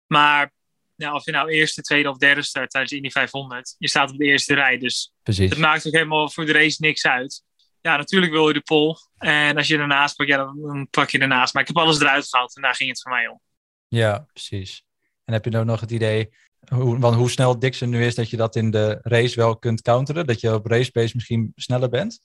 Maar 0.07 0.51
ja, 0.95 1.13
of 1.13 1.25
je 1.25 1.31
nou 1.31 1.49
eerste, 1.49 1.81
tweede 1.81 2.09
of 2.09 2.17
derde 2.17 2.41
start 2.41 2.69
tijdens 2.69 2.93
Indy 2.93 3.09
500, 3.09 3.75
je 3.77 3.87
staat 3.87 4.11
op 4.11 4.17
de 4.17 4.25
eerste 4.25 4.53
rij. 4.53 4.77
Dus 4.77 5.13
Precies. 5.23 5.49
het 5.49 5.59
maakt 5.59 5.87
ook 5.87 5.93
helemaal 5.93 6.29
voor 6.29 6.45
de 6.45 6.51
race 6.51 6.77
niks 6.79 7.05
uit. 7.05 7.43
Ja, 7.81 7.97
natuurlijk 7.97 8.31
wil 8.31 8.47
je 8.47 8.53
de 8.53 8.61
pol. 8.61 8.97
En 9.17 9.57
als 9.57 9.67
je 9.67 9.77
ernaast 9.77 10.15
pakt, 10.15 10.29
ja, 10.29 10.37
dan, 10.37 10.87
pak 10.89 11.09
je 11.09 11.19
ernaast. 11.19 11.53
Maar 11.53 11.61
ik 11.61 11.67
heb 11.67 11.77
alles 11.77 11.99
eruit 11.99 12.27
gehaald 12.29 12.55
en 12.55 12.61
daar 12.61 12.75
ging 12.75 12.89
het 12.89 13.01
voor 13.01 13.11
mij 13.11 13.27
om. 13.27 13.41
Ja, 13.87 14.27
precies. 14.33 14.83
En 15.25 15.33
heb 15.33 15.45
je 15.45 15.51
nou 15.51 15.65
nog 15.65 15.79
het 15.79 15.91
idee, 15.91 16.29
hoe, 16.67 16.99
want 16.99 17.15
hoe 17.15 17.29
snel 17.29 17.59
Dixon 17.59 17.89
nu 17.89 18.05
is, 18.05 18.15
dat 18.15 18.29
je 18.29 18.37
dat 18.37 18.55
in 18.55 18.71
de 18.71 18.99
race 19.01 19.35
wel 19.35 19.57
kunt 19.57 19.81
counteren? 19.81 20.25
Dat 20.27 20.39
je 20.39 20.53
op 20.53 20.65
race 20.65 20.91
pace 20.91 21.15
misschien 21.15 21.51
sneller 21.55 21.89
bent? 21.89 22.19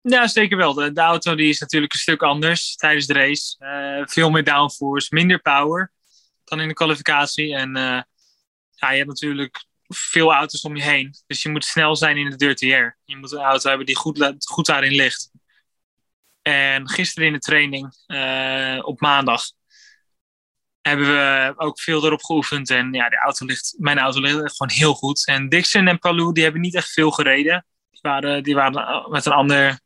Ja, 0.00 0.26
zeker 0.26 0.56
wel. 0.56 0.74
De, 0.74 0.92
de, 0.92 1.00
auto 1.00 1.34
die 1.34 1.48
is 1.48 1.60
natuurlijk 1.60 1.92
een 1.92 1.98
stuk 1.98 2.22
anders 2.22 2.76
tijdens 2.76 3.06
de 3.06 3.12
race. 3.12 3.56
Uh, 3.58 4.06
veel 4.06 4.30
meer 4.30 4.44
downforce, 4.44 5.14
minder 5.14 5.40
power 5.40 5.92
dan 6.44 6.60
in 6.60 6.68
de 6.68 6.74
kwalificatie. 6.74 7.54
En 7.54 7.68
uh, 7.76 8.02
ja, 8.70 8.90
je 8.90 8.96
hebt 8.96 9.08
natuurlijk 9.08 9.64
veel 9.94 10.34
auto's 10.34 10.62
om 10.62 10.76
je 10.76 10.82
heen. 10.82 11.14
Dus 11.26 11.42
je 11.42 11.48
moet 11.48 11.64
snel 11.64 11.96
zijn 11.96 12.16
in 12.16 12.30
de 12.30 12.36
dirty 12.36 12.72
air. 12.72 12.98
Je 13.04 13.16
moet 13.16 13.32
een 13.32 13.38
auto 13.38 13.68
hebben 13.68 13.86
die 13.86 13.96
goed, 13.96 14.44
goed 14.46 14.66
daarin 14.66 14.94
ligt. 14.94 15.30
En 16.42 16.88
gisteren 16.88 17.26
in 17.26 17.34
de 17.34 17.38
training 17.38 17.94
uh, 18.06 18.78
op 18.82 19.00
maandag 19.00 19.42
hebben 20.80 21.06
we 21.06 21.54
ook 21.56 21.80
veel 21.80 22.04
erop 22.04 22.22
geoefend. 22.22 22.70
En 22.70 22.92
ja, 22.92 23.08
de 23.08 23.18
auto 23.18 23.46
ligt, 23.46 23.74
mijn 23.78 23.98
auto 23.98 24.20
ligt 24.20 24.56
gewoon 24.56 24.76
heel 24.76 24.94
goed. 24.94 25.26
En 25.26 25.48
Dixon 25.48 25.88
en 25.88 25.98
Palou, 25.98 26.32
die 26.32 26.42
hebben 26.42 26.60
niet 26.60 26.74
echt 26.74 26.90
veel 26.90 27.10
gereden. 27.10 27.66
Die 27.90 28.00
waren, 28.02 28.42
die 28.42 28.54
waren 28.54 29.10
met 29.10 29.26
een 29.26 29.32
ander, 29.32 29.80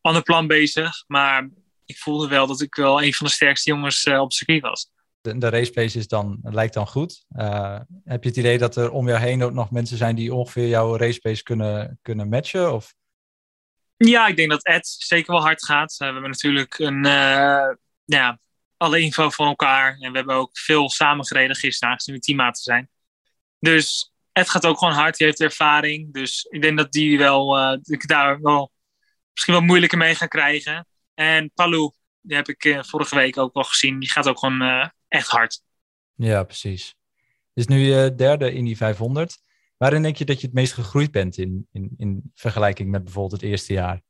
ander 0.00 0.22
plan 0.22 0.46
bezig. 0.46 1.04
Maar 1.06 1.48
ik 1.84 1.98
voelde 1.98 2.28
wel 2.28 2.46
dat 2.46 2.60
ik 2.60 2.74
wel 2.74 3.02
een 3.02 3.14
van 3.14 3.26
de 3.26 3.32
sterkste 3.32 3.70
jongens 3.70 4.04
uh, 4.04 4.20
op 4.20 4.32
circuit 4.32 4.62
was. 4.62 4.90
De, 5.24 5.38
de 5.38 5.48
racepace 5.48 5.98
is 5.98 6.08
dan, 6.08 6.38
lijkt 6.42 6.74
dan 6.74 6.86
goed. 6.86 7.24
Uh, 7.36 7.80
heb 8.04 8.22
je 8.22 8.28
het 8.28 8.38
idee 8.38 8.58
dat 8.58 8.76
er 8.76 8.90
om 8.90 9.08
jou 9.08 9.20
heen 9.20 9.42
ook 9.42 9.52
nog 9.52 9.70
mensen 9.70 9.96
zijn 9.96 10.14
die 10.14 10.34
ongeveer 10.34 10.68
jouw 10.68 10.96
racepace 10.96 11.42
kunnen, 11.42 11.98
kunnen 12.02 12.28
matchen? 12.28 12.72
Of? 12.72 12.94
Ja, 13.96 14.26
ik 14.26 14.36
denk 14.36 14.50
dat 14.50 14.64
Ed 14.64 14.86
zeker 14.86 15.32
wel 15.32 15.42
hard 15.42 15.64
gaat. 15.64 15.92
Uh, 15.92 15.98
we 15.98 16.12
hebben 16.12 16.30
natuurlijk 16.30 16.78
een, 16.78 17.04
ja, 18.04 18.38
alle 18.76 19.00
info 19.00 19.30
van 19.30 19.46
elkaar. 19.46 19.96
En 19.98 20.10
we 20.10 20.16
hebben 20.16 20.36
ook 20.36 20.58
veel 20.58 20.90
samengereden 20.90 21.56
gisteren, 21.56 21.92
aangezien 21.92 22.14
we 22.14 22.20
teammaten 22.20 22.62
zijn. 22.62 22.90
Dus 23.58 24.12
het 24.32 24.50
gaat 24.50 24.66
ook 24.66 24.78
gewoon 24.78 24.94
hard. 24.94 25.18
Hij 25.18 25.26
heeft 25.26 25.40
ervaring. 25.40 26.12
Dus 26.12 26.46
ik 26.50 26.62
denk 26.62 26.78
dat 26.78 26.92
die 26.92 27.18
wel, 27.18 27.72
ik 27.82 28.08
daar 28.08 28.40
wel 28.40 28.72
misschien 29.32 29.54
wel 29.54 29.62
moeilijker 29.62 29.98
mee 29.98 30.14
ga 30.14 30.26
krijgen. 30.26 30.86
En 31.14 31.50
Palou, 31.54 31.92
die 32.20 32.36
heb 32.36 32.48
ik 32.48 32.78
vorige 32.86 33.14
week 33.14 33.38
ook 33.38 33.54
wel 33.54 33.64
gezien. 33.64 33.98
Die 33.98 34.10
gaat 34.10 34.28
ook 34.28 34.38
gewoon 34.38 34.92
echt 35.08 35.28
hard. 35.28 35.62
Ja, 36.14 36.42
precies. 36.42 36.96
Is 37.54 37.66
nu 37.66 37.78
je 37.78 38.14
derde 38.14 38.52
in 38.52 38.64
die 38.64 38.76
500. 38.76 39.42
Waarin 39.76 40.02
denk 40.02 40.16
je 40.16 40.24
dat 40.24 40.40
je 40.40 40.46
het 40.46 40.54
meest 40.54 40.72
gegroeid 40.72 41.10
bent 41.10 41.36
in, 41.36 41.68
in, 41.72 41.94
in 41.96 42.30
vergelijking 42.34 42.90
met 42.90 43.04
bijvoorbeeld 43.04 43.40
het 43.40 43.50
eerste 43.50 43.72
jaar? 43.72 44.02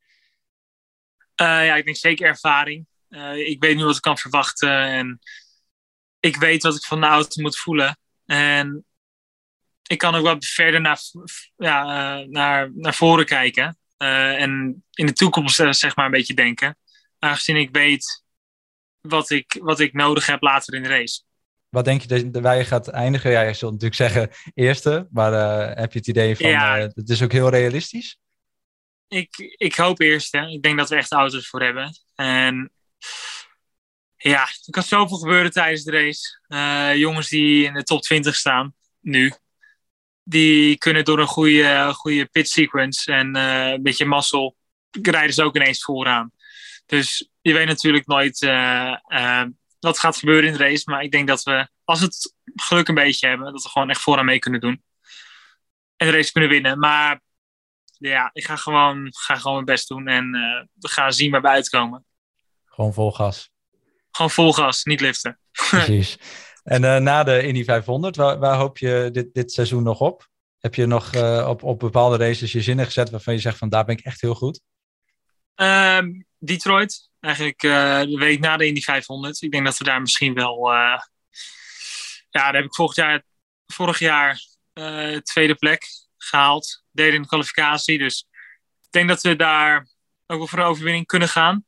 ja, 1.35 1.75
ik 1.75 1.85
denk 1.85 1.97
zeker 1.97 2.27
ervaring. 2.27 2.87
Uh, 3.09 3.37
ik 3.37 3.61
weet 3.61 3.75
nu 3.75 3.83
wat 3.83 3.95
ik 3.95 4.01
kan 4.01 4.17
verwachten 4.17 4.69
en 4.69 5.19
ik 6.19 6.35
weet 6.35 6.63
wat 6.63 6.75
ik 6.75 6.83
van 6.83 7.01
de 7.01 7.07
auto 7.07 7.41
moet 7.41 7.57
voelen. 7.57 7.97
En 8.25 8.85
ik 9.87 9.97
kan 9.97 10.15
ook 10.15 10.23
wat 10.23 10.45
verder 10.45 10.81
naar, 10.81 10.99
ja, 11.55 11.83
uh, 12.21 12.27
naar, 12.27 12.71
naar 12.75 12.93
voren 12.93 13.25
kijken. 13.25 13.77
En 13.97 14.83
in 14.91 15.05
de 15.05 15.13
toekomst 15.13 15.55
zeg 15.55 15.95
maar 15.95 16.05
een 16.05 16.11
beetje 16.11 16.33
denken. 16.33 16.77
Aangezien 17.19 17.55
ik 17.55 17.69
weet 17.71 18.24
wat 19.07 19.29
ik, 19.29 19.57
wat 19.61 19.79
ik 19.79 19.93
nodig 19.93 20.25
heb 20.25 20.41
later 20.41 20.73
in 20.73 20.83
de 20.83 20.89
race. 20.89 21.21
Wat 21.69 21.85
denk 21.85 22.01
je 22.01 22.29
dat 22.31 22.43
wij 22.43 22.65
gaat 22.65 22.87
eindigen? 22.87 23.31
Ja, 23.31 23.41
je 23.41 23.53
zult 23.53 23.71
natuurlijk 23.71 24.01
zeggen 24.01 24.29
eerste. 24.53 25.07
Maar 25.11 25.31
heb 25.77 25.93
je 25.93 25.99
het 25.99 26.07
idee 26.07 26.35
van, 26.35 26.49
ja, 26.49 26.77
het 26.77 27.09
is 27.09 27.23
ook 27.23 27.31
heel 27.31 27.49
realistisch? 27.49 28.17
Ik, 29.07 29.55
ik 29.57 29.75
hoop 29.75 29.99
eerste. 29.99 30.37
Ik 30.37 30.61
denk 30.61 30.77
dat 30.77 30.89
we 30.89 30.95
echt 30.95 31.11
auto's 31.11 31.47
voor 31.47 31.61
hebben. 31.61 31.91
En 32.15 32.71
ja, 34.17 34.41
er 34.41 34.71
kan 34.71 34.83
zoveel 34.83 35.17
gebeuren 35.17 35.51
tijdens 35.51 35.83
de 35.83 35.91
race. 35.91 36.39
Uh, 36.47 36.95
jongens 36.95 37.29
die 37.29 37.65
in 37.65 37.73
de 37.73 37.83
top 37.83 38.01
20 38.01 38.35
staan, 38.35 38.73
nu, 38.99 39.33
die 40.23 40.77
kunnen 40.77 41.05
door 41.05 41.19
een 41.19 41.27
goede, 41.27 41.91
goede 41.93 42.25
pit 42.25 42.49
sequence 42.49 43.11
en 43.11 43.35
een 43.35 43.81
beetje 43.81 44.05
mazzel, 44.05 44.55
rijden 45.01 45.33
ze 45.33 45.43
ook 45.43 45.55
ineens 45.55 45.83
vooraan. 45.83 46.31
Dus 46.85 47.29
je 47.45 47.53
weet 47.53 47.67
natuurlijk 47.67 48.07
nooit 48.07 48.41
uh, 48.41 49.43
wat 49.79 49.99
gaat 49.99 50.17
gebeuren 50.17 50.49
in 50.49 50.57
de 50.57 50.63
race. 50.63 50.89
Maar 50.89 51.03
ik 51.03 51.11
denk 51.11 51.27
dat 51.27 51.43
we, 51.43 51.67
als 51.83 51.99
we 51.99 52.05
het 52.05 52.35
geluk 52.55 52.87
een 52.87 52.95
beetje 52.95 53.27
hebben, 53.27 53.53
dat 53.53 53.63
we 53.63 53.69
gewoon 53.69 53.89
echt 53.89 54.01
vooraan 54.01 54.25
mee 54.25 54.39
kunnen 54.39 54.59
doen. 54.59 54.83
En 55.95 56.07
de 56.07 56.13
race 56.13 56.31
kunnen 56.31 56.49
winnen. 56.49 56.79
Maar 56.79 57.21
ja, 57.97 58.29
ik 58.33 58.45
ga 58.45 58.55
gewoon, 58.55 59.07
ga 59.09 59.35
gewoon 59.35 59.53
mijn 59.53 59.65
best 59.65 59.87
doen 59.87 60.07
en 60.07 60.31
we 60.73 60.87
gaan 60.87 61.13
zien 61.13 61.31
waar 61.31 61.41
we 61.41 61.47
uitkomen. 61.47 62.05
Gewoon 62.65 62.93
vol 62.93 63.11
gas. 63.11 63.49
Gewoon 64.11 64.31
vol 64.31 64.53
gas, 64.53 64.83
niet 64.83 65.01
liften. 65.01 65.39
Precies. 65.69 66.17
En 66.63 66.83
uh, 66.83 66.97
na 66.97 67.23
de 67.23 67.43
Indy 67.43 67.63
500, 67.63 68.15
waar, 68.15 68.39
waar, 68.39 68.57
hoop 68.57 68.77
je 68.77 69.09
dit, 69.11 69.33
dit 69.33 69.51
seizoen 69.51 69.83
nog 69.83 69.99
op? 69.99 70.29
Heb 70.59 70.75
je 70.75 70.85
nog 70.85 71.13
uh, 71.15 71.45
op, 71.49 71.63
op 71.63 71.79
bepaalde 71.79 72.17
races 72.17 72.51
je 72.51 72.61
zinnen 72.61 72.85
gezet 72.85 73.09
waarvan 73.09 73.33
je 73.33 73.39
zegt 73.39 73.57
van 73.57 73.69
daar 73.69 73.85
ben 73.85 73.97
ik 73.97 74.05
echt 74.05 74.21
heel 74.21 74.35
goed? 74.35 74.61
Um, 75.55 76.25
Detroit, 76.37 77.09
eigenlijk 77.25 77.63
uh, 77.63 78.01
de 78.01 78.17
week 78.17 78.39
na 78.39 78.57
de 78.57 78.65
Indy 78.65 78.81
500. 78.81 79.41
Ik 79.41 79.51
denk 79.51 79.65
dat 79.65 79.77
we 79.77 79.83
daar 79.83 80.01
misschien 80.01 80.33
wel... 80.33 80.71
ja, 80.71 81.07
daar 82.29 82.55
heb 82.55 82.65
ik 82.65 82.75
vorig 82.75 82.95
jaar, 82.95 83.23
vorig 83.65 83.99
jaar 83.99 84.39
tweede 85.23 85.55
plek 85.55 85.85
gehaald. 86.17 86.83
Deden 86.91 87.15
in 87.15 87.21
de 87.21 87.27
kwalificatie, 87.27 87.97
dus 87.97 88.27
ik 88.81 88.91
denk 88.91 89.07
dat 89.07 89.21
we 89.21 89.35
daar 89.35 89.87
ook 90.27 90.37
wel 90.37 90.47
voor 90.47 90.59
een 90.59 90.65
overwinning 90.65 91.05
kunnen 91.05 91.29
gaan. 91.29 91.65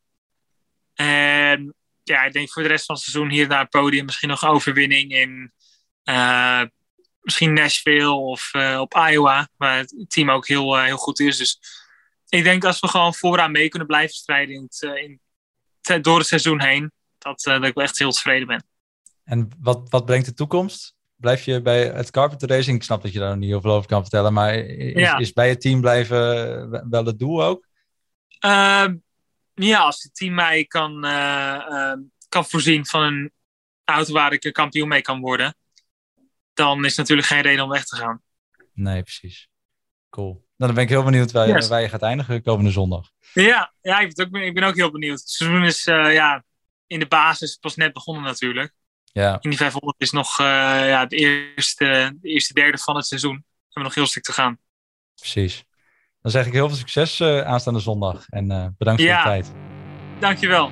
En 0.93 1.75
ja, 2.03 2.23
ik 2.23 2.33
denk 2.33 2.51
voor 2.51 2.61
de 2.61 2.67
rest 2.67 2.85
van 2.85 2.95
het 2.95 3.03
seizoen 3.03 3.31
hier 3.31 3.47
naar 3.47 3.59
het 3.59 3.69
podium. 3.69 4.05
Misschien 4.05 4.29
nog 4.29 4.45
overwinning 4.45 5.11
in 5.11 5.53
misschien 7.21 7.53
Nashville 7.53 8.11
of 8.11 8.51
op 8.77 8.93
Iowa. 9.09 9.49
Waar 9.57 9.77
het 9.77 10.05
team 10.07 10.31
ook 10.31 10.47
heel, 10.47 10.77
heel 10.77 10.97
goed 10.97 11.19
is. 11.19 11.37
Dus 11.37 11.59
ik 12.29 12.43
denk 12.43 12.63
als 12.63 12.79
we 12.79 12.87
gewoon 12.87 13.13
vooraan 13.13 13.51
mee 13.51 13.69
kunnen 13.69 13.87
blijven 13.87 14.15
strijden 14.15 14.55
in 14.55 14.63
het, 14.63 14.81
in, 14.81 15.21
door 16.01 16.17
het 16.17 16.27
seizoen 16.27 16.61
heen. 16.61 16.91
Dat, 17.17 17.41
dat 17.41 17.63
ik 17.63 17.73
wel 17.73 17.83
echt 17.83 17.97
heel 17.99 18.11
tevreden 18.11 18.47
ben. 18.47 18.63
En 19.23 19.49
wat, 19.59 19.89
wat 19.89 20.05
brengt 20.05 20.25
de 20.25 20.33
toekomst? 20.33 20.95
blijf 21.17 21.43
je 21.43 21.61
bij 21.61 21.85
het 21.85 22.11
Carpenter 22.11 22.49
Racing? 22.49 22.77
Ik 22.77 22.83
snap 22.83 23.01
dat 23.01 23.13
je 23.13 23.19
daar 23.19 23.29
nog 23.29 23.37
niet 23.37 23.49
heel 23.49 23.61
veel 23.61 23.71
over 23.71 23.87
kan 23.87 24.01
vertellen, 24.01 24.33
maar 24.33 24.53
is, 24.55 24.93
Ja. 25.01 25.17
is 25.17 25.33
bij 25.33 25.49
het 25.49 25.61
team 25.61 25.81
blijven 25.81 26.89
wel 26.89 27.05
het 27.05 27.19
doel 27.19 27.43
ook? 27.43 27.67
Ehm, 28.39 28.95
ja, 29.53 29.79
als 29.79 30.03
het 30.03 30.15
team 30.15 30.33
mij 30.33 30.65
kan, 30.65 31.05
eh, 31.05 31.53
ehm, 31.53 31.99
kan 32.29 32.45
voorzien 32.45 32.85
van 32.85 33.01
een 33.01 33.31
auto 33.83 34.13
waar 34.13 34.33
ik 34.33 34.49
kampioen 34.53 34.87
mee 34.87 35.01
kan 35.01 35.19
worden, 35.19 35.55
dan 36.53 36.85
is 36.85 36.95
natuurlijk 36.95 37.27
geen 37.27 37.41
reden 37.41 37.63
om 37.63 37.69
weg 37.69 37.85
te 37.85 37.95
gaan. 37.95 38.21
Nee, 38.73 39.01
precies. 39.01 39.49
Cool. 40.17 40.31
Nou, 40.33 40.43
dan 40.57 40.73
ben 40.73 40.83
ik 40.83 40.89
heel 40.89 41.03
benieuwd 41.03 41.31
waar, 41.31 41.47
Yes. 41.47 41.67
waar 41.67 41.81
je 41.81 41.89
gaat 41.89 42.01
eindigen 42.01 42.43
komende 42.43 42.71
zondag. 42.71 43.09
Ja, 43.33 43.73
ja 43.81 43.99
ik, 43.99 44.13
ben 44.15 44.25
ook, 44.27 44.35
ik 44.43 44.53
ben 44.53 44.63
ook 44.63 44.75
heel 44.75 44.91
benieuwd. 44.91 45.19
Het 45.19 45.29
seizoen 45.29 45.63
is 45.63 45.85
eh, 45.87 46.13
ja, 46.13 46.43
in 46.87 46.99
de 46.99 47.07
basis 47.07 47.55
pas 47.55 47.75
net 47.75 47.93
begonnen 47.93 48.23
natuurlijk. 48.23 48.73
Ja, 49.03 49.37
In 49.41 49.49
die 49.49 49.59
500 49.59 49.95
is 50.01 50.11
nog 50.11 50.39
eh, 50.39 50.45
ja, 50.87 51.05
de, 51.05 51.15
eerste, 51.15 52.17
de 52.21 52.29
eerste 52.29 52.53
derde 52.53 52.77
van 52.77 52.95
het 52.95 53.05
seizoen. 53.05 53.35
We 53.35 53.43
hebben 53.63 53.83
nog 53.83 53.95
heel 53.95 54.05
stuk 54.05 54.23
te 54.23 54.31
gaan. 54.33 54.57
precies. 55.15 55.63
Dan 56.21 56.31
zeg 56.31 56.45
ik 56.45 56.53
heel 56.53 56.67
veel 56.67 56.77
succes 56.77 57.19
eh, 57.19 57.41
aanstaande 57.41 57.79
zondag 57.79 58.25
en 58.29 58.75
bedankt 58.77 59.01
voor 59.01 59.09
Ja. 59.09 59.17
je 59.17 59.23
tijd. 59.23 59.51
Dankjewel. 60.19 60.71